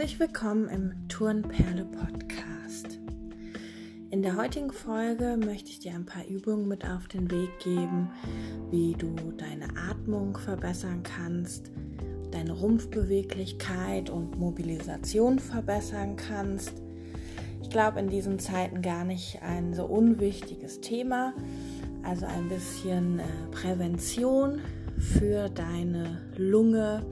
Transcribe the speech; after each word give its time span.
Herzlich 0.00 0.18
willkommen 0.18 0.66
im 0.70 1.08
Turnperle 1.08 1.84
Podcast. 1.84 2.98
In 4.10 4.22
der 4.22 4.34
heutigen 4.34 4.72
Folge 4.72 5.36
möchte 5.36 5.68
ich 5.68 5.80
dir 5.80 5.92
ein 5.92 6.06
paar 6.06 6.26
Übungen 6.26 6.66
mit 6.66 6.86
auf 6.88 7.06
den 7.06 7.30
Weg 7.30 7.50
geben, 7.58 8.08
wie 8.70 8.94
du 8.94 9.14
deine 9.36 9.66
Atmung 9.90 10.38
verbessern 10.38 11.02
kannst, 11.02 11.70
deine 12.30 12.52
Rumpfbeweglichkeit 12.52 14.08
und 14.08 14.38
Mobilisation 14.38 15.38
verbessern 15.38 16.16
kannst. 16.16 16.72
Ich 17.60 17.68
glaube, 17.68 18.00
in 18.00 18.08
diesen 18.08 18.38
Zeiten 18.38 18.80
gar 18.80 19.04
nicht 19.04 19.42
ein 19.42 19.74
so 19.74 19.84
unwichtiges 19.84 20.80
Thema, 20.80 21.34
also 22.04 22.24
ein 22.24 22.48
bisschen 22.48 23.18
äh, 23.18 23.24
Prävention 23.50 24.62
für 24.96 25.50
deine 25.50 26.22
Lunge, 26.38 27.04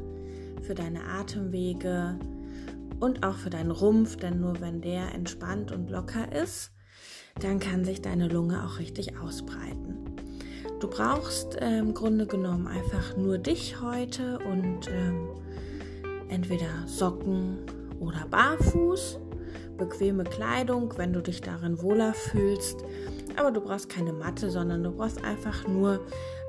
für 0.63 0.75
deine 0.75 1.05
Atemwege 1.05 2.19
und 3.01 3.25
auch 3.25 3.37
für 3.37 3.51
deinen 3.51 3.71
Rumpf, 3.71 4.17
denn 4.17 4.41
nur 4.41 4.61
wenn 4.61 4.81
der 4.81 5.15
entspannt 5.15 5.73
und 5.73 5.91
locker 5.91 6.33
ist, 6.33 6.73
dann 7.41 7.61
kann 7.61 7.85
sich 7.85 8.03
deine 8.03 8.29
Lunge 8.29 8.65
auch 8.65 8.79
richtig 8.79 9.19
ausbreiten. 9.19 10.17
Du 10.81 10.89
brauchst 10.89 11.57
äh, 11.57 11.79
im 11.79 11.95
Grunde 11.95 12.27
genommen 12.27 12.67
einfach 12.67 13.17
nur 13.17 13.39
dich 13.39 13.81
heute 13.81 14.39
und 14.39 14.89
ähm, 14.89 15.29
entweder 16.29 16.87
Socken 16.87 17.59
oder 18.01 18.27
Barfuß, 18.31 19.19
bequeme 19.77 20.25
Kleidung, 20.25 20.95
wenn 20.97 21.13
du 21.13 21.21
dich 21.21 21.41
darin 21.41 21.83
wohler 21.83 22.15
fühlst. 22.15 22.85
Aber 23.37 23.51
du 23.51 23.61
brauchst 23.61 23.89
keine 23.89 24.13
Matte, 24.13 24.51
sondern 24.51 24.83
du 24.83 24.93
brauchst 24.93 25.25
einfach 25.25 25.67
nur 25.67 26.01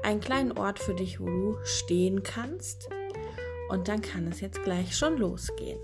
einen 0.03 0.19
kleinen 0.19 0.51
Ort 0.51 0.79
für 0.79 0.93
dich, 0.93 1.19
wo 1.19 1.25
du 1.25 1.57
stehen 1.63 2.23
kannst. 2.23 2.89
Und 3.69 3.87
dann 3.87 4.01
kann 4.01 4.27
es 4.27 4.41
jetzt 4.41 4.63
gleich 4.63 4.95
schon 4.95 5.17
losgehen. 5.17 5.79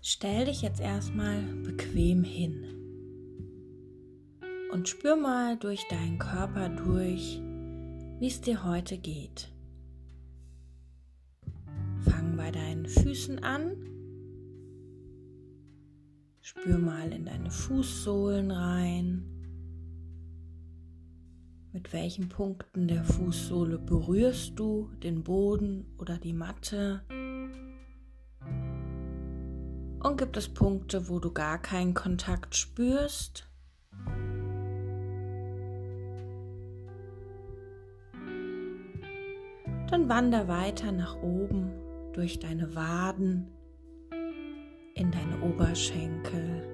Stell 0.00 0.46
dich 0.46 0.62
jetzt 0.62 0.80
erstmal 0.80 1.42
bequem 1.64 2.24
hin 2.24 2.64
und 4.72 4.88
spür 4.88 5.16
mal 5.16 5.56
durch 5.58 5.86
deinen 5.88 6.18
Körper 6.18 6.68
durch, 6.68 7.40
wie 8.18 8.26
es 8.26 8.40
dir 8.40 8.64
heute 8.64 8.96
geht. 8.96 9.52
Fang 12.08 12.36
bei 12.36 12.50
deinen 12.50 12.86
Füßen 12.86 13.44
an 13.44 13.97
Spür 16.48 16.78
mal 16.78 17.12
in 17.12 17.26
deine 17.26 17.50
Fußsohlen 17.50 18.50
rein. 18.50 19.22
Mit 21.74 21.92
welchen 21.92 22.30
Punkten 22.30 22.88
der 22.88 23.04
Fußsohle 23.04 23.78
berührst 23.78 24.58
du 24.58 24.90
den 25.02 25.24
Boden 25.24 25.94
oder 25.98 26.16
die 26.16 26.32
Matte? 26.32 27.02
Und 30.02 30.16
gibt 30.16 30.38
es 30.38 30.48
Punkte, 30.48 31.10
wo 31.10 31.18
du 31.18 31.34
gar 31.34 31.60
keinen 31.60 31.92
Kontakt 31.92 32.56
spürst? 32.56 33.46
Dann 39.90 40.08
wander 40.08 40.48
weiter 40.48 40.92
nach 40.92 41.16
oben 41.16 41.72
durch 42.14 42.38
deine 42.38 42.74
Waden 42.74 43.57
in 44.98 45.12
deine 45.12 45.40
Oberschenkel, 45.42 46.64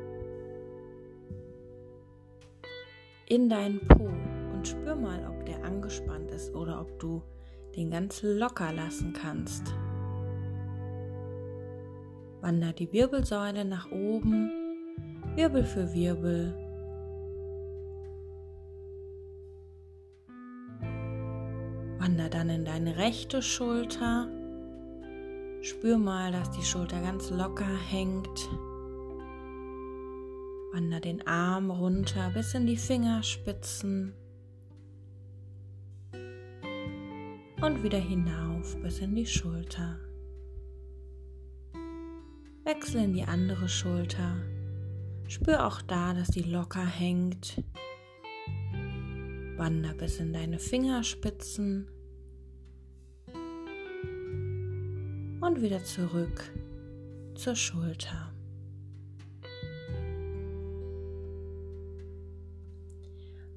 in 3.29 3.49
deinen 3.51 3.81
Po 3.87 4.09
und 4.55 4.67
spür 4.67 4.97
mal, 4.97 5.27
ob 5.29 5.45
der 5.45 5.63
angespannt 5.63 6.31
ist 6.31 6.55
oder 6.55 6.81
ob 6.81 6.99
du 6.99 7.23
den 7.77 7.91
ganz 7.91 8.23
locker 8.23 8.73
lassen 8.73 9.13
kannst. 9.13 9.75
Wander 12.41 12.73
die 12.73 12.93
Wirbelsäule 12.93 13.65
nach 13.65 13.91
oben, 13.91 14.51
Wirbel 15.35 15.65
für 15.65 15.93
Wirbel. 15.93 16.55
Wander 21.99 22.29
dann 22.31 22.49
in 22.49 22.65
deine 22.65 22.97
rechte 22.97 23.43
Schulter 23.43 24.29
Spür 25.65 25.97
mal, 25.97 26.31
dass 26.31 26.51
die 26.51 26.63
Schulter 26.63 27.01
ganz 27.01 27.31
locker 27.31 27.65
hängt. 27.89 28.51
Wander 30.75 31.01
den 31.01 31.27
Arm 31.27 31.71
runter 31.71 32.31
bis 32.35 32.53
in 32.53 32.67
die 32.67 32.77
Fingerspitzen. 32.77 34.13
Und 37.63 37.83
wieder 37.83 37.99
hinauf 37.99 38.77
bis 38.83 38.99
in 38.99 39.15
die 39.15 39.25
Schulter. 39.25 39.99
Wechsel 42.65 43.05
in 43.05 43.15
die 43.15 43.25
andere 43.25 43.67
Schulter. 43.67 44.37
Spür 45.29 45.67
auch 45.67 45.81
da, 45.81 46.13
dass 46.13 46.29
die 46.29 46.43
locker 46.43 46.85
hängt. 46.85 47.65
Wander 49.57 49.95
bis 49.95 50.19
in 50.21 50.35
deine 50.35 50.59
Fingerspitzen. 50.59 51.89
Und 55.45 55.61
wieder 55.61 55.85
zurück 55.85 56.51
zur 57.35 57.55
Schulter. 57.55 58.33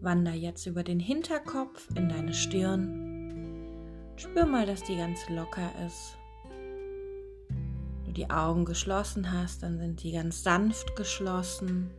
Wander 0.02 0.34
jetzt 0.34 0.66
über 0.66 0.84
den 0.84 1.00
Hinterkopf 1.00 1.88
in 1.96 2.09
deine 2.09 2.34
Stirn. 2.34 3.66
Spür 4.18 4.46
mal, 4.46 4.66
dass 4.66 4.84
die 4.84 4.98
ganz 4.98 5.30
locker 5.30 5.72
ist. 5.86 6.18
Wenn 7.50 8.06
du 8.06 8.12
die 8.12 8.30
Augen 8.30 8.66
geschlossen 8.66 9.31
hast, 9.31 9.64
dann 9.64 9.80
sind 9.80 10.04
die 10.04 10.12
ganz 10.12 10.44
sanft 10.44 10.96
geschlossen. 10.96 11.90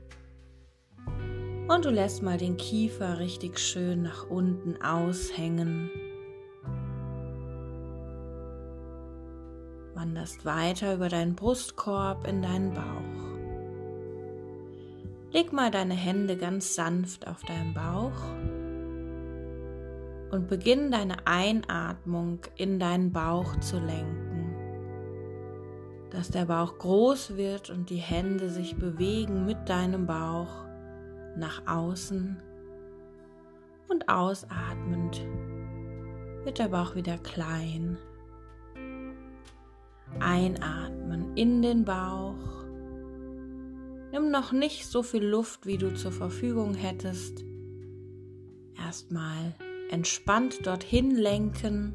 Und 1.69 1.85
du 1.85 1.91
lässt 1.91 2.23
mal 2.23 2.39
den 2.39 2.57
Kiefer 2.57 3.19
richtig 3.19 3.59
schön 3.59 4.03
nach 4.03 4.29
unten 4.29 4.81
aushängen. 4.83 5.91
Wanderst 10.19 10.45
weiter 10.45 10.95
über 10.95 11.09
deinen 11.09 11.37
Brustkorb 11.37 12.27
in 12.27 12.43
deinen 12.43 12.75
Bauch. 12.75 12.83
Leg 15.31 15.53
mal 15.53 15.71
deine 15.71 15.95
Hände 15.95 16.37
ganz 16.37 16.75
sanft 16.75 17.29
auf 17.29 17.45
deinen 17.45 17.73
Bauch 17.73 18.21
und 20.33 20.49
beginn 20.49 20.91
deine 20.91 21.25
Einatmung 21.25 22.41
in 22.57 22.81
deinen 22.81 23.13
Bauch 23.13 23.61
zu 23.61 23.79
lenken, 23.79 24.57
dass 26.11 26.33
der 26.33 26.47
Bauch 26.47 26.79
groß 26.79 27.37
wird 27.37 27.71
und 27.71 27.89
die 27.89 27.97
Hände 27.97 28.51
sich 28.51 28.75
bewegen 28.75 29.47
mit 29.47 29.69
deinem 29.69 30.07
Bauch 30.07 30.65
nach 31.37 31.63
außen 31.69 32.43
und 33.89 34.09
ausatmend 34.09 35.25
wird 36.43 36.59
der 36.59 36.69
Bauch 36.69 36.97
wieder 36.97 37.19
klein 37.19 37.99
Einatmen 40.21 41.37
in 41.37 41.63
den 41.63 41.85
Bauch. 41.85 42.35
Nimm 44.13 44.31
noch 44.31 44.53
nicht 44.53 44.87
so 44.87 45.03
viel 45.03 45.25
Luft, 45.25 45.67
wie 45.67 45.77
du 45.77 45.95
zur 45.95 46.13
Verfügung 46.13 46.75
hättest. 46.75 47.45
Erstmal 48.77 49.55
entspannt 49.91 50.67
dorthin 50.67 51.15
lenken. 51.15 51.93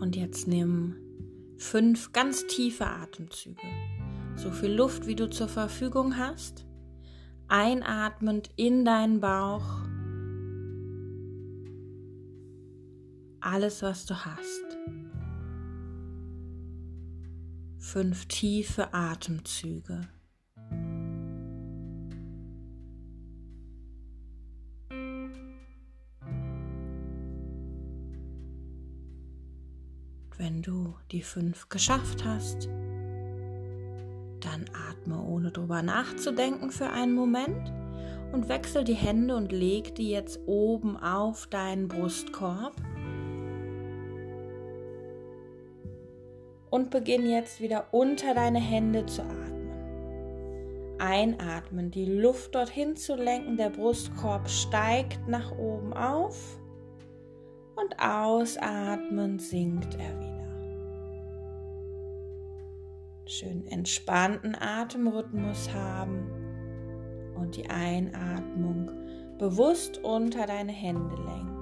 Und 0.00 0.14
jetzt 0.14 0.46
nimm 0.46 0.94
fünf 1.56 2.12
ganz 2.12 2.46
tiefe 2.46 2.86
Atemzüge. 2.86 3.66
So 4.36 4.52
viel 4.52 4.72
Luft, 4.72 5.06
wie 5.06 5.16
du 5.16 5.28
zur 5.28 5.48
Verfügung 5.48 6.16
hast. 6.16 6.64
Einatmend 7.48 8.50
in 8.56 8.84
deinen 8.84 9.20
Bauch 9.20 9.87
alles, 13.48 13.82
was 13.82 14.04
du 14.04 14.14
hast. 14.14 14.78
Fünf 17.78 18.26
tiefe 18.26 18.92
Atemzüge. 18.92 20.02
Wenn 30.36 30.62
du 30.62 30.94
die 31.10 31.22
fünf 31.22 31.68
geschafft 31.68 32.24
hast, 32.24 32.68
dann 34.40 34.66
atme 34.90 35.20
ohne 35.20 35.50
drüber 35.50 35.82
nachzudenken 35.82 36.70
für 36.70 36.90
einen 36.90 37.14
Moment 37.14 37.72
und 38.32 38.48
wechsel 38.48 38.84
die 38.84 38.94
Hände 38.94 39.34
und 39.34 39.50
leg 39.50 39.94
die 39.94 40.10
jetzt 40.10 40.38
oben 40.46 40.96
auf 40.96 41.46
deinen 41.48 41.88
Brustkorb 41.88 42.74
Und 46.70 46.90
beginn 46.90 47.28
jetzt 47.28 47.60
wieder 47.60 47.86
unter 47.92 48.34
deine 48.34 48.60
Hände 48.60 49.06
zu 49.06 49.22
atmen. 49.22 49.58
Einatmen, 50.98 51.90
die 51.90 52.04
Luft 52.04 52.54
dorthin 52.54 52.96
zu 52.96 53.14
lenken, 53.14 53.56
der 53.56 53.70
Brustkorb 53.70 54.48
steigt 54.48 55.28
nach 55.28 55.56
oben 55.56 55.92
auf 55.92 56.58
und 57.76 57.98
ausatmen 58.00 59.38
sinkt 59.38 59.94
er 59.94 60.20
wieder. 60.20 60.28
Schön 63.26 63.66
entspannten 63.68 64.56
Atemrhythmus 64.58 65.72
haben 65.72 66.28
und 67.36 67.56
die 67.56 67.70
Einatmung 67.70 68.90
bewusst 69.38 70.02
unter 70.02 70.46
deine 70.46 70.72
Hände 70.72 71.14
lenken. 71.14 71.57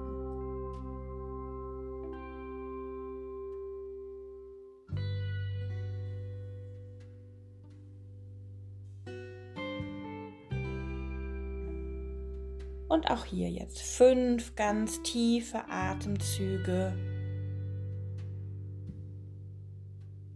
Und 12.87 13.11
auch 13.11 13.25
hier 13.25 13.49
jetzt 13.49 13.81
fünf 13.81 14.55
ganz 14.55 15.01
tiefe 15.03 15.63
Atemzüge 15.69 16.93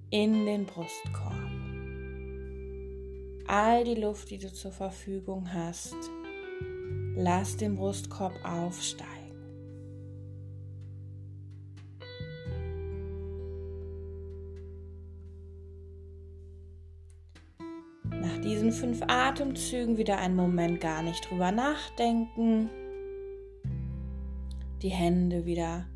in 0.10 0.46
den 0.46 0.66
Brustkorb. 0.66 1.34
All 3.48 3.84
die 3.84 3.96
Luft, 3.96 4.30
die 4.30 4.38
du 4.38 4.52
zur 4.52 4.72
Verfügung 4.72 5.52
hast, 5.54 5.96
lass 7.16 7.58
den 7.58 7.76
Brustkorb 7.76 8.34
aufsteigen. 8.44 9.21
Fünf 18.72 19.02
Atemzügen 19.08 19.98
wieder 19.98 20.18
einen 20.18 20.36
Moment 20.36 20.80
gar 20.80 21.02
nicht 21.02 21.30
drüber 21.30 21.52
nachdenken. 21.52 22.70
Die 24.82 24.90
Hände 24.90 25.46
wieder 25.46 25.88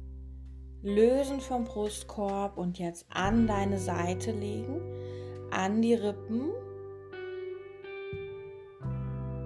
lösen 0.84 1.40
vom 1.40 1.64
Brustkorb 1.64 2.58
und 2.58 2.78
jetzt 2.78 3.08
an 3.10 3.48
deine 3.48 3.80
Seite 3.80 4.32
legen, 4.32 4.82
an 5.52 5.82
die 5.82 5.96
Rippen 5.96 6.52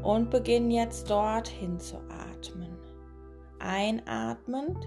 und 0.03 0.29
beginn 0.31 0.71
jetzt 0.71 1.09
dorthin 1.09 1.79
zu 1.79 1.97
atmen. 2.09 2.77
Einatmend 3.59 4.77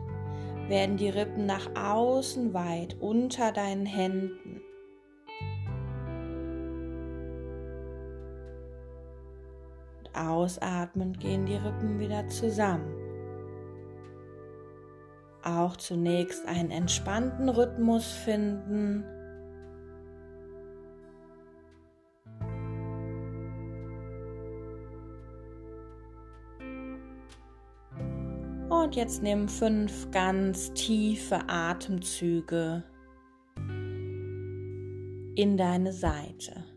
werden 0.69 0.97
die 0.97 1.09
Rippen 1.09 1.47
nach 1.47 1.71
außen 1.77 2.53
weit 2.53 2.97
unter 3.01 3.53
deinen 3.53 3.87
Händen. 3.87 4.42
Ausatmend 10.15 11.21
gehen 11.21 11.47
die 11.47 11.57
Rippen 11.57 11.99
wieder 11.99 12.27
zusammen 12.29 13.03
auch 15.45 15.77
zunächst 15.77 16.47
einen 16.47 16.71
entspannten 16.71 17.49
Rhythmus 17.49 18.13
finden. 18.13 19.05
Und 28.69 28.97
jetzt 28.97 29.23
nimm 29.23 29.49
fünf 29.49 30.11
ganz 30.11 30.73
tiefe 30.73 31.41
Atemzüge 31.49 32.83
in 35.35 35.57
deine 35.57 35.93
Seite. 35.93 36.72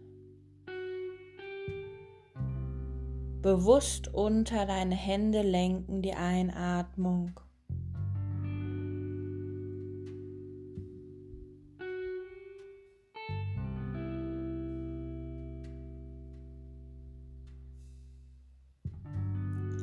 Bewusst 3.45 4.11
unter 4.11 4.65
deine 4.65 4.95
Hände 4.95 5.43
lenken 5.43 6.01
die 6.01 6.15
Einatmung. 6.15 7.39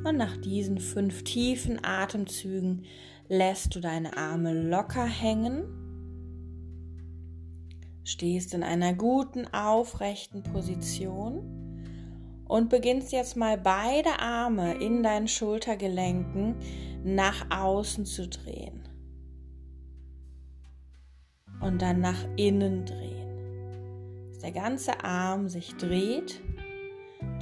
Und 0.04 0.16
nach 0.16 0.36
diesen 0.38 0.80
fünf 0.80 1.22
tiefen 1.22 1.78
Atemzügen 1.84 2.84
lässt 3.28 3.76
du 3.76 3.78
deine 3.78 4.16
Arme 4.16 4.60
locker 4.60 5.06
hängen, 5.06 5.62
stehst 8.02 8.54
in 8.54 8.64
einer 8.64 8.92
guten 8.92 9.46
aufrechten 9.54 10.42
Position 10.42 11.61
und 12.46 12.68
beginnst 12.68 13.12
jetzt 13.12 13.36
mal 13.36 13.58
beide 13.58 14.20
Arme 14.20 14.74
in 14.74 15.02
deinen 15.02 15.28
Schultergelenken 15.28 16.56
nach 17.04 17.46
außen 17.50 18.04
zu 18.04 18.28
drehen 18.28 18.88
und 21.60 21.80
dann 21.80 22.00
nach 22.00 22.24
innen 22.36 22.84
drehen. 22.84 24.28
Dass 24.28 24.38
der 24.40 24.52
ganze 24.52 25.04
Arm 25.04 25.48
sich 25.48 25.74
dreht 25.76 26.42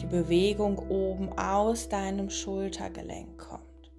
die 0.00 0.06
Bewegung 0.06 0.78
oben 0.88 1.30
aus 1.38 1.88
deinem 1.88 2.30
Schultergelenk 2.30 3.38
kommt. 3.38 3.90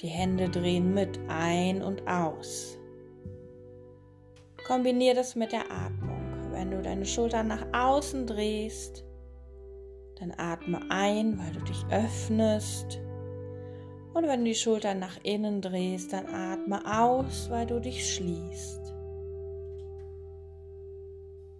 Die 0.00 0.06
Hände 0.06 0.48
drehen 0.48 0.94
mit 0.94 1.18
ein 1.28 1.82
und 1.82 2.06
aus. 2.06 2.78
Kombiniere 4.66 5.16
das 5.16 5.34
mit 5.34 5.52
der 5.52 5.70
Atmung. 5.70 6.50
Wenn 6.50 6.70
du 6.70 6.82
deine 6.82 7.06
Schultern 7.06 7.48
nach 7.48 7.66
außen 7.72 8.26
drehst, 8.26 9.04
dann 10.20 10.32
atme 10.36 10.80
ein, 10.90 11.38
weil 11.38 11.52
du 11.52 11.60
dich 11.60 11.84
öffnest. 11.90 13.00
Und 14.14 14.26
wenn 14.26 14.40
du 14.40 14.46
die 14.46 14.54
Schultern 14.54 14.98
nach 14.98 15.18
innen 15.22 15.60
drehst, 15.60 16.12
dann 16.12 16.26
atme 16.26 16.80
aus, 16.84 17.50
weil 17.50 17.66
du 17.66 17.80
dich 17.80 18.14
schließt. 18.14 18.94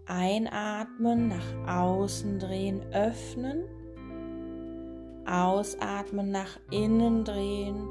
Einatmen, 0.07 1.29
nach 1.29 1.83
außen 1.83 2.39
drehen, 2.39 2.83
öffnen. 2.93 3.65
Ausatmen, 5.27 6.31
nach 6.31 6.59
innen 6.71 7.25
drehen. 7.25 7.87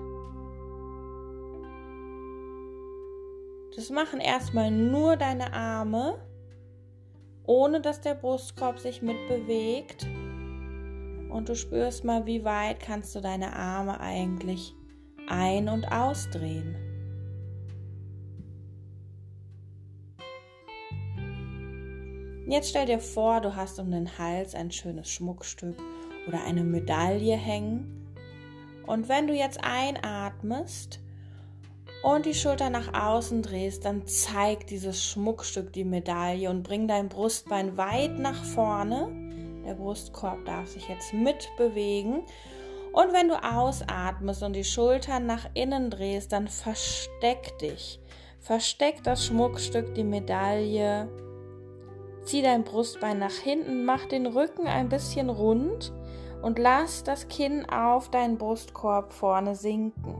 Das 3.75 3.91
machen 3.91 4.19
erstmal 4.19 4.71
nur 4.71 5.17
deine 5.17 5.53
Arme, 5.53 6.17
ohne 7.45 7.79
dass 7.79 8.01
der 8.01 8.15
Brustkorb 8.15 8.79
sich 8.79 9.03
mitbewegt. 9.03 10.07
Und 11.37 11.49
du 11.49 11.55
spürst 11.55 12.03
mal, 12.03 12.25
wie 12.25 12.43
weit 12.43 12.79
kannst 12.79 13.13
du 13.13 13.21
deine 13.21 13.55
Arme 13.55 13.99
eigentlich 13.99 14.73
ein- 15.29 15.69
und 15.69 15.85
ausdrehen. 15.85 16.75
Jetzt 22.47 22.69
stell 22.69 22.87
dir 22.87 22.97
vor, 22.97 23.39
du 23.41 23.55
hast 23.55 23.77
um 23.79 23.91
den 23.91 24.17
Hals 24.17 24.55
ein 24.55 24.71
schönes 24.71 25.11
Schmuckstück 25.11 25.75
oder 26.27 26.43
eine 26.43 26.63
Medaille 26.63 27.35
hängen. 27.35 28.07
Und 28.87 29.07
wenn 29.07 29.27
du 29.27 29.35
jetzt 29.35 29.59
einatmest 29.63 31.01
und 32.01 32.25
die 32.25 32.33
Schulter 32.33 32.71
nach 32.71 32.99
außen 32.99 33.43
drehst, 33.43 33.85
dann 33.85 34.07
zeig 34.07 34.65
dieses 34.65 35.05
Schmuckstück 35.05 35.71
die 35.71 35.83
Medaille 35.83 36.49
und 36.49 36.63
bring 36.63 36.87
dein 36.87 37.09
Brustbein 37.09 37.77
weit 37.77 38.17
nach 38.17 38.43
vorne. 38.43 39.26
Der 39.67 39.75
Brustkorb 39.75 40.43
darf 40.45 40.69
sich 40.69 40.87
jetzt 40.89 41.13
mitbewegen. 41.13 42.23
Und 42.93 43.13
wenn 43.13 43.27
du 43.27 43.35
ausatmest 43.43 44.41
und 44.41 44.53
die 44.53 44.63
Schultern 44.63 45.27
nach 45.27 45.47
innen 45.53 45.91
drehst, 45.91 46.31
dann 46.31 46.47
versteck 46.47 47.59
dich. 47.59 47.99
Versteck 48.39 49.03
das 49.03 49.25
Schmuckstück, 49.25 49.93
die 49.93 50.03
Medaille 50.03 51.07
Zieh 52.27 52.41
dein 52.41 52.65
Brustbein 52.65 53.19
nach 53.19 53.31
hinten, 53.31 53.85
mach 53.85 54.05
den 54.05 54.25
Rücken 54.25 54.67
ein 54.67 54.89
bisschen 54.89 55.29
rund 55.29 55.93
und 56.41 56.59
lass 56.59 57.03
das 57.03 57.29
Kinn 57.29 57.65
auf 57.69 58.11
deinen 58.11 58.37
Brustkorb 58.37 59.13
vorne 59.13 59.55
sinken. 59.55 60.17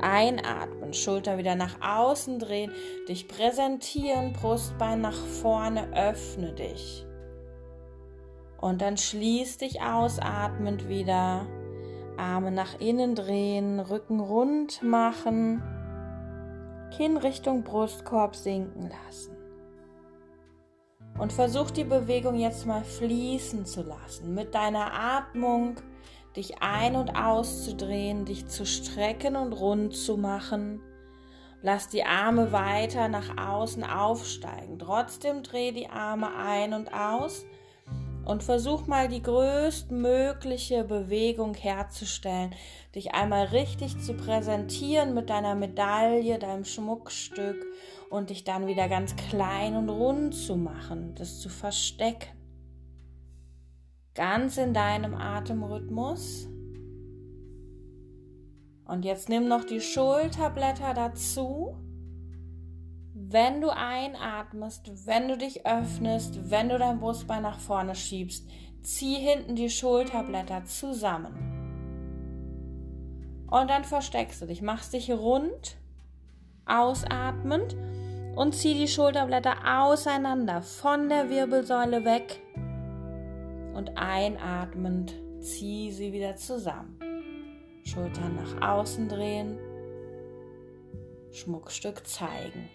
Einatmen, 0.00 0.94
Schulter 0.94 1.38
wieder 1.38 1.56
nach 1.56 1.80
außen 1.80 2.38
drehen, 2.38 2.70
dich 3.08 3.26
präsentieren, 3.26 4.32
Brustbein 4.32 5.00
nach 5.00 5.16
vorne, 5.16 5.88
öffne 5.92 6.52
dich. 6.52 7.05
Und 8.60 8.80
dann 8.80 8.96
schließ 8.96 9.58
dich 9.58 9.82
ausatmend 9.82 10.88
wieder, 10.88 11.46
Arme 12.16 12.50
nach 12.50 12.80
innen 12.80 13.14
drehen, 13.14 13.80
Rücken 13.80 14.20
rund 14.20 14.82
machen, 14.82 15.62
Kinn 16.96 17.16
Richtung 17.16 17.62
Brustkorb 17.62 18.34
sinken 18.34 18.90
lassen. 18.90 19.36
Und 21.18 21.32
versuch 21.32 21.70
die 21.70 21.84
Bewegung 21.84 22.36
jetzt 22.36 22.66
mal 22.66 22.84
fließen 22.84 23.64
zu 23.64 23.82
lassen. 23.82 24.34
Mit 24.34 24.54
deiner 24.54 24.92
Atmung 24.92 25.76
dich 26.36 26.60
ein- 26.60 26.96
und 26.96 27.16
auszudrehen, 27.16 28.26
dich 28.26 28.46
zu 28.46 28.66
strecken 28.66 29.36
und 29.36 29.52
rund 29.54 29.96
zu 29.96 30.16
machen. 30.16 30.82
Lass 31.62 31.88
die 31.88 32.04
Arme 32.04 32.52
weiter 32.52 33.08
nach 33.08 33.36
außen 33.38 33.82
aufsteigen. 33.82 34.78
Trotzdem 34.78 35.42
dreh 35.42 35.72
die 35.72 35.88
Arme 35.88 36.34
ein 36.36 36.74
und 36.74 36.92
aus 36.92 37.46
und 38.26 38.42
versuch 38.42 38.86
mal 38.86 39.08
die 39.08 39.22
größtmögliche 39.22 40.84
Bewegung 40.84 41.54
herzustellen, 41.54 42.54
dich 42.94 43.14
einmal 43.14 43.46
richtig 43.46 43.98
zu 44.00 44.14
präsentieren 44.14 45.14
mit 45.14 45.30
deiner 45.30 45.54
Medaille, 45.54 46.38
deinem 46.38 46.64
Schmuckstück 46.64 47.64
und 48.10 48.30
dich 48.30 48.42
dann 48.44 48.66
wieder 48.66 48.88
ganz 48.88 49.14
klein 49.14 49.76
und 49.76 49.88
rund 49.88 50.34
zu 50.34 50.56
machen, 50.56 51.14
das 51.14 51.40
zu 51.40 51.48
verstecken. 51.48 52.30
Ganz 54.14 54.56
in 54.56 54.74
deinem 54.74 55.14
Atemrhythmus. 55.14 56.48
Und 58.86 59.04
jetzt 59.04 59.28
nimm 59.28 59.46
noch 59.46 59.64
die 59.64 59.80
Schulterblätter 59.80 60.94
dazu. 60.94 61.76
Wenn 63.28 63.60
du 63.60 63.70
einatmest, 63.70 65.06
wenn 65.06 65.26
du 65.26 65.36
dich 65.36 65.66
öffnest, 65.66 66.48
wenn 66.48 66.68
du 66.68 66.78
dein 66.78 67.00
Brustbein 67.00 67.42
nach 67.42 67.58
vorne 67.58 67.96
schiebst, 67.96 68.48
zieh 68.82 69.16
hinten 69.16 69.56
die 69.56 69.68
Schulterblätter 69.68 70.64
zusammen. 70.64 71.34
Und 73.50 73.68
dann 73.68 73.82
versteckst 73.82 74.42
du 74.42 74.46
dich, 74.46 74.62
machst 74.62 74.92
dich 74.92 75.10
rund, 75.10 75.76
ausatmend 76.66 77.76
und 78.36 78.54
zieh 78.54 78.74
die 78.74 78.86
Schulterblätter 78.86 79.56
auseinander 79.82 80.62
von 80.62 81.08
der 81.08 81.28
Wirbelsäule 81.28 82.04
weg 82.04 82.40
und 83.74 83.98
einatmend 83.98 85.14
zieh 85.40 85.90
sie 85.90 86.12
wieder 86.12 86.36
zusammen. 86.36 86.96
Schultern 87.82 88.36
nach 88.36 88.76
außen 88.76 89.08
drehen, 89.08 89.58
Schmuckstück 91.32 92.06
zeigen. 92.06 92.68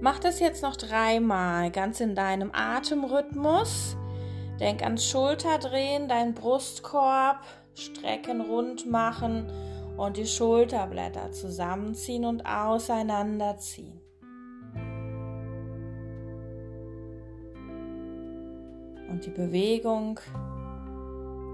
Mach 0.00 0.18
das 0.18 0.40
jetzt 0.40 0.62
noch 0.62 0.76
dreimal, 0.76 1.70
ganz 1.70 2.00
in 2.00 2.14
deinem 2.14 2.50
Atemrhythmus. 2.52 3.96
Denk 4.60 4.82
ans 4.82 5.06
Schulterdrehen, 5.06 6.08
deinen 6.08 6.34
Brustkorb 6.34 7.40
strecken, 7.74 8.40
rund 8.40 8.90
machen 8.90 9.50
und 9.96 10.16
die 10.16 10.26
Schulterblätter 10.26 11.32
zusammenziehen 11.32 12.24
und 12.24 12.44
auseinanderziehen. 12.46 14.00
Und 19.08 19.24
die 19.24 19.30
Bewegung 19.30 20.20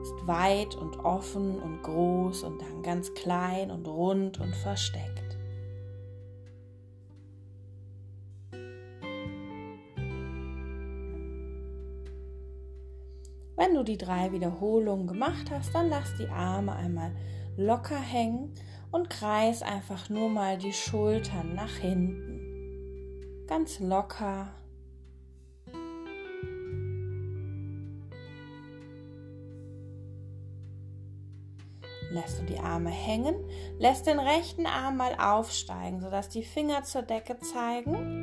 ist 0.02 0.26
weit 0.26 0.74
und 0.74 0.98
offen 1.04 1.60
und 1.60 1.82
groß 1.82 2.42
und 2.42 2.60
dann 2.60 2.82
ganz 2.82 3.14
klein 3.14 3.70
und 3.70 3.86
rund 3.86 4.40
und 4.40 4.54
versteckt. 4.56 5.31
Du 13.82 13.92
die 13.92 13.98
drei 13.98 14.32
Wiederholungen 14.32 15.06
gemacht 15.06 15.50
hast, 15.50 15.74
dann 15.74 15.88
lass 15.88 16.14
die 16.16 16.28
Arme 16.28 16.74
einmal 16.74 17.10
locker 17.56 17.98
hängen 17.98 18.54
und 18.90 19.10
kreis 19.10 19.62
einfach 19.62 20.08
nur 20.08 20.28
mal 20.28 20.56
die 20.56 20.72
Schultern 20.72 21.54
nach 21.54 21.74
hinten. 21.76 23.44
Ganz 23.48 23.80
locker 23.80 24.48
lässt 32.12 32.40
du 32.40 32.44
die 32.44 32.58
Arme 32.58 32.90
hängen, 32.90 33.34
lässt 33.78 34.06
den 34.06 34.18
rechten 34.20 34.66
Arm 34.66 34.98
mal 34.98 35.16
aufsteigen, 35.18 36.00
sodass 36.00 36.28
die 36.28 36.44
Finger 36.44 36.84
zur 36.84 37.02
Decke 37.02 37.38
zeigen 37.38 38.21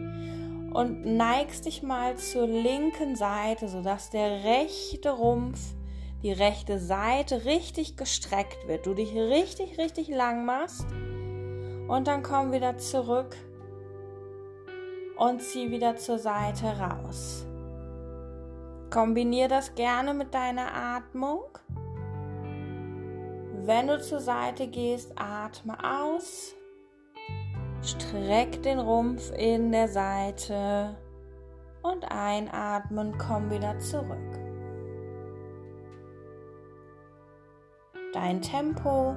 und 0.74 1.06
neigst 1.06 1.66
dich 1.66 1.84
mal 1.84 2.18
zur 2.18 2.48
linken 2.48 3.16
Seite, 3.16 3.68
sodass 3.68 4.10
der 4.10 4.44
rechte 4.44 5.12
Rumpf, 5.12 5.60
die 6.22 6.32
rechte 6.32 6.80
Seite 6.80 7.46
richtig 7.46 7.98
gestreckt 7.98 8.68
wird, 8.68 8.86
du 8.86 8.94
dich 8.94 9.14
richtig, 9.14 9.78
richtig 9.78 10.10
lang 10.10 10.46
machst 10.46 10.86
und 11.88 12.08
dann 12.08 12.24
komm 12.24 12.52
wieder 12.52 12.78
zurück 12.78 13.36
und 15.18 15.42
zieh 15.42 15.72
wieder 15.72 15.98
zur 15.98 16.20
Seite 16.20 16.66
raus. 16.80 17.46
Kombinier 18.90 19.48
das 19.48 19.76
gerne 19.76 20.14
mit 20.14 20.34
deiner 20.34 20.74
Atmung. 20.74 21.44
Wenn 23.66 23.88
du 23.88 24.02
zur 24.02 24.20
Seite 24.20 24.68
gehst, 24.68 25.12
atme 25.16 25.78
aus. 25.84 26.56
Streck 27.82 28.62
den 28.64 28.80
Rumpf 28.80 29.32
in 29.38 29.72
der 29.72 29.88
Seite 29.88 30.98
und 31.82 32.04
einatmen, 32.12 33.18
komm 33.18 33.50
wieder 33.50 33.80
zurück. 33.80 34.18
Dein 38.14 38.42
Tempo. 38.42 39.16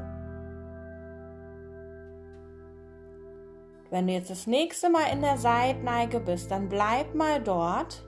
Wenn 3.90 4.07
du 4.07 4.12
jetzt 4.12 4.31
das 4.31 4.47
nächste 4.47 4.90
Mal 4.90 5.12
in 5.12 5.21
der 5.23 5.38
Seitneige 5.38 6.21
bist, 6.21 6.50
dann 6.50 6.69
bleib 6.69 7.14
mal 7.14 7.42
dort. 7.42 8.04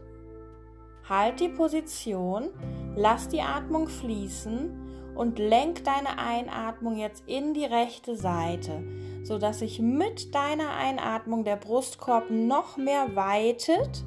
Halt 1.08 1.40
die 1.40 1.48
Position, 1.48 2.50
lass 2.94 3.28
die 3.28 3.42
Atmung 3.42 3.88
fließen 3.88 5.12
und 5.14 5.38
lenk 5.38 5.84
deine 5.84 6.18
Einatmung 6.18 6.96
jetzt 6.96 7.24
in 7.26 7.54
die 7.54 7.66
rechte 7.66 8.16
Seite, 8.16 8.82
sodass 9.24 9.60
sich 9.60 9.80
mit 9.80 10.34
deiner 10.34 10.74
Einatmung 10.74 11.44
der 11.44 11.56
Brustkorb 11.56 12.30
noch 12.30 12.76
mehr 12.76 13.16
weitet 13.16 14.04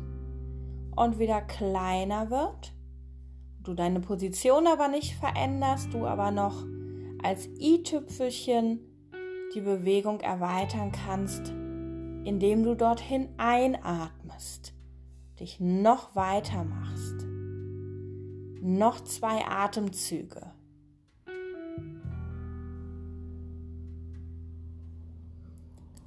und 0.95 1.19
wieder 1.19 1.41
kleiner 1.41 2.29
wird. 2.29 2.73
Du 3.63 3.73
deine 3.73 3.99
Position 3.99 4.67
aber 4.67 4.87
nicht 4.87 5.15
veränderst, 5.15 5.93
du 5.93 6.05
aber 6.05 6.31
noch 6.31 6.63
als 7.23 7.47
i-Tüpfelchen 7.59 8.79
die 9.55 9.61
Bewegung 9.61 10.19
erweitern 10.19 10.91
kannst, 10.91 11.49
indem 11.49 12.63
du 12.63 12.75
dorthin 12.75 13.29
einatmest, 13.37 14.73
dich 15.39 15.59
noch 15.59 16.15
weiter 16.15 16.63
machst. 16.63 17.25
Noch 18.61 18.99
zwei 19.03 19.45
Atemzüge. 19.47 20.56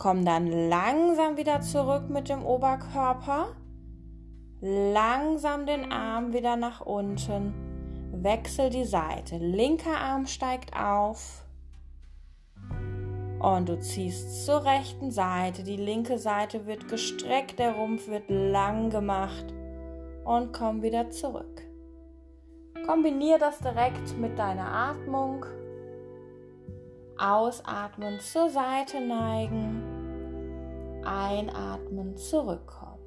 Komm 0.00 0.24
dann 0.24 0.46
langsam 0.70 1.36
wieder 1.36 1.60
zurück 1.60 2.08
mit 2.08 2.30
dem 2.30 2.42
Oberkörper. 2.42 3.48
Langsam 4.62 5.66
den 5.66 5.92
Arm 5.92 6.32
wieder 6.32 6.56
nach 6.56 6.80
unten. 6.80 7.52
Wechsel 8.10 8.70
die 8.70 8.86
Seite. 8.86 9.36
Linker 9.36 9.98
Arm 10.00 10.24
steigt 10.24 10.74
auf. 10.74 11.44
Und 13.40 13.68
du 13.68 13.78
ziehst 13.78 14.46
zur 14.46 14.64
rechten 14.64 15.10
Seite. 15.10 15.64
Die 15.64 15.76
linke 15.76 16.16
Seite 16.16 16.64
wird 16.64 16.88
gestreckt, 16.88 17.58
der 17.58 17.74
Rumpf 17.74 18.08
wird 18.08 18.30
lang 18.30 18.88
gemacht. 18.88 19.52
Und 20.24 20.54
komm 20.54 20.80
wieder 20.80 21.10
zurück. 21.10 21.60
Kombiniere 22.86 23.38
das 23.38 23.58
direkt 23.58 24.16
mit 24.16 24.38
deiner 24.38 24.72
Atmung. 24.72 25.44
Ausatmen 27.18 28.18
zur 28.20 28.48
Seite 28.48 28.98
neigen. 28.98 29.89
Einatmen 31.10 32.16
zurückkommen. 32.16 33.00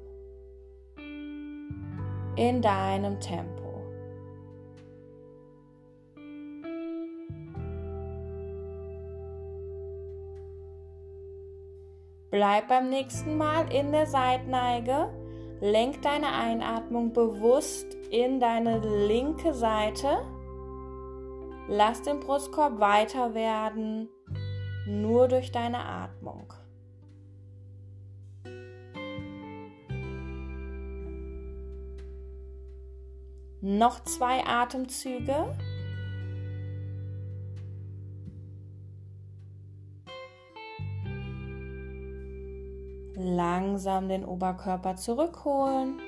In 2.36 2.60
deinem 2.60 3.18
Tempo. 3.20 3.64
Bleib 12.30 12.66
beim 12.66 12.90
nächsten 12.90 13.36
Mal 13.36 13.72
in 13.72 13.92
der 13.92 14.06
Seitneige. 14.06 15.08
Lenk 15.60 16.02
deine 16.02 16.32
Einatmung 16.32 17.12
bewusst 17.12 17.94
in 18.10 18.40
deine 18.40 18.80
linke 19.06 19.54
Seite. 19.54 20.26
Lass 21.68 22.02
den 22.02 22.20
Brustkorb 22.20 22.80
weiter 22.80 23.34
werden, 23.34 24.08
nur 24.86 25.28
durch 25.28 25.52
deine 25.52 25.78
Atmung. 25.78 26.52
Noch 33.66 34.04
zwei 34.04 34.44
Atemzüge. 34.46 35.56
Langsam 43.14 44.10
den 44.10 44.26
Oberkörper 44.26 44.96
zurückholen, 44.96 45.98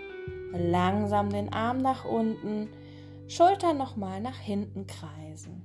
langsam 0.53 1.31
den 1.31 1.51
Arm 1.51 1.79
nach 1.79 2.05
unten, 2.05 2.69
Schultern 3.27 3.79
nochmal 3.79 4.21
nach 4.21 4.37
hinten 4.37 4.87
kreisen. 4.87 5.65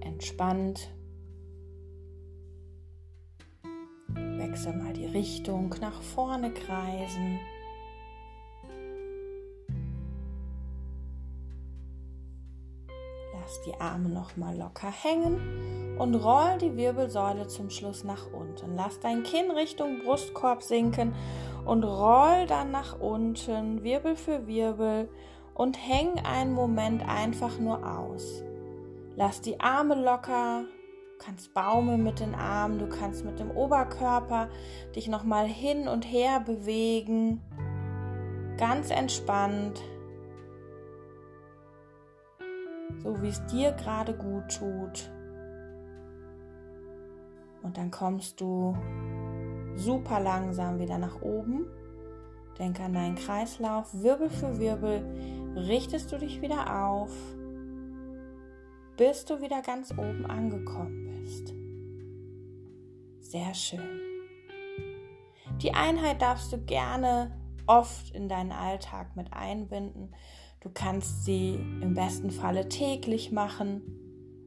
Entspannt 0.00 0.92
Wechsel 4.08 4.74
mal 4.74 4.92
die 4.92 5.06
Richtung, 5.06 5.72
nach 5.80 6.02
vorne 6.02 6.52
kreisen. 6.52 7.38
Die 13.66 13.80
Arme 13.80 14.08
noch 14.08 14.36
mal 14.36 14.56
locker 14.56 14.90
hängen 14.90 15.96
und 15.98 16.14
roll 16.14 16.58
die 16.60 16.76
Wirbelsäule 16.76 17.46
zum 17.46 17.70
Schluss 17.70 18.04
nach 18.04 18.32
unten. 18.32 18.76
Lass 18.76 19.00
dein 19.00 19.22
Kinn 19.22 19.50
Richtung 19.50 20.00
Brustkorb 20.04 20.62
sinken 20.62 21.14
und 21.64 21.84
roll 21.84 22.46
dann 22.46 22.70
nach 22.70 22.98
unten, 23.00 23.82
Wirbel 23.82 24.16
für 24.16 24.46
Wirbel 24.46 25.08
und 25.54 25.76
häng 25.76 26.18
einen 26.24 26.52
Moment 26.52 27.08
einfach 27.08 27.58
nur 27.58 27.86
aus. 27.86 28.42
Lass 29.16 29.40
die 29.40 29.60
Arme 29.60 29.94
locker, 29.94 30.64
du 30.64 31.24
kannst 31.24 31.54
baumeln 31.54 32.02
mit 32.02 32.18
den 32.18 32.34
Armen, 32.34 32.80
du 32.80 32.88
kannst 32.88 33.24
mit 33.24 33.38
dem 33.38 33.52
Oberkörper 33.52 34.48
dich 34.96 35.08
nochmal 35.08 35.46
hin 35.46 35.86
und 35.86 36.02
her 36.02 36.40
bewegen. 36.40 37.40
Ganz 38.58 38.90
entspannt. 38.90 39.80
So 43.02 43.20
wie 43.22 43.28
es 43.28 43.44
dir 43.46 43.72
gerade 43.72 44.14
gut 44.14 44.56
tut. 44.58 45.10
Und 47.62 47.78
dann 47.78 47.90
kommst 47.90 48.40
du 48.40 48.76
super 49.74 50.20
langsam 50.20 50.78
wieder 50.78 50.98
nach 50.98 51.22
oben. 51.22 51.66
Denk 52.58 52.78
an 52.80 52.92
deinen 52.92 53.16
Kreislauf. 53.16 53.92
Wirbel 53.94 54.30
für 54.30 54.58
Wirbel 54.58 55.02
richtest 55.56 56.12
du 56.12 56.18
dich 56.18 56.40
wieder 56.40 56.84
auf, 56.84 57.12
bis 58.96 59.24
du 59.24 59.40
wieder 59.40 59.62
ganz 59.62 59.92
oben 59.92 60.26
angekommen 60.26 61.22
bist. 61.22 61.52
Sehr 63.20 63.54
schön. 63.54 64.00
Die 65.62 65.72
Einheit 65.72 66.22
darfst 66.22 66.52
du 66.52 66.58
gerne 66.58 67.32
oft 67.66 68.14
in 68.14 68.28
deinen 68.28 68.52
Alltag 68.52 69.16
mit 69.16 69.32
einbinden. 69.32 70.14
Du 70.64 70.70
kannst 70.72 71.26
sie 71.26 71.58
im 71.82 71.92
besten 71.92 72.30
Falle 72.30 72.70
täglich 72.70 73.30
machen. 73.30 73.82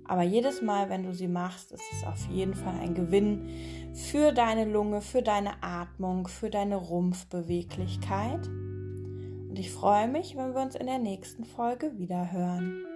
Aber 0.03 0.24
jedes 0.24 0.63
Mal, 0.63 0.89
wenn 0.89 1.03
du 1.03 1.13
sie 1.13 1.27
machst, 1.27 1.71
ist 1.71 1.83
es 1.93 2.07
auf 2.07 2.25
jeden 2.31 2.55
Fall 2.55 2.79
ein 2.79 2.95
Gewinn 2.95 3.47
für 3.93 4.31
deine 4.31 4.65
Lunge, 4.65 5.01
für 5.01 5.21
deine 5.21 5.62
Atmung, 5.62 6.27
für 6.27 6.50
deine 6.50 6.77
Rumpfbeweglichkeit. 6.77 8.47
Und 8.47 9.59
ich 9.59 9.69
freue 9.69 10.07
mich, 10.07 10.36
wenn 10.36 10.55
wir 10.55 10.62
uns 10.62 10.75
in 10.75 10.88
der 10.88 11.00
nächsten 11.00 11.45
Folge 11.45 12.00
wieder 12.00 12.31
hören. 12.31 12.87